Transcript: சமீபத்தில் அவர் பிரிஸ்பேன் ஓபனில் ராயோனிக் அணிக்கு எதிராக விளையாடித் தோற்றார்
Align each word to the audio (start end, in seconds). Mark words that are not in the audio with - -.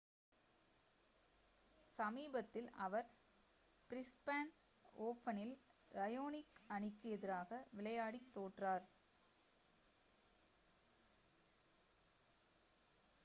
சமீபத்தில் 1.89 2.69
அவர் 2.77 3.09
பிரிஸ்பேன் 3.91 4.49
ஓபனில் 5.01 5.53
ராயோனிக் 5.91 6.57
அணிக்கு 6.69 7.09
எதிராக 7.09 7.51
விளையாடித் 7.73 8.31
தோற்றார் 8.33 8.87